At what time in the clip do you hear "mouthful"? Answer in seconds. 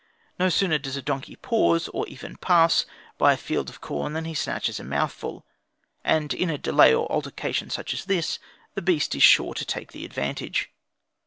4.83-5.45